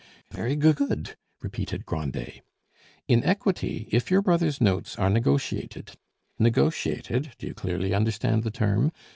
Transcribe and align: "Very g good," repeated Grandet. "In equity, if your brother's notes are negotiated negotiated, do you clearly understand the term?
"Very 0.31 0.55
g 0.55 0.73
good," 0.73 1.15
repeated 1.43 1.85
Grandet. 1.85 2.41
"In 3.07 3.23
equity, 3.23 3.87
if 3.91 4.09
your 4.09 4.23
brother's 4.23 4.59
notes 4.59 4.97
are 4.97 5.11
negotiated 5.11 5.91
negotiated, 6.39 7.33
do 7.37 7.45
you 7.45 7.53
clearly 7.53 7.93
understand 7.93 8.41
the 8.43 8.49
term? 8.49 8.91